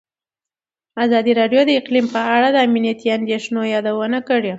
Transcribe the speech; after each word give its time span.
ازادي 1.03 1.31
راډیو 1.39 1.61
د 1.65 1.71
اقلیم 1.79 2.05
په 2.15 2.21
اړه 2.35 2.47
د 2.51 2.57
امنیتي 2.67 3.07
اندېښنو 3.17 3.61
یادونه 3.73 4.19
کړې. 4.29 4.49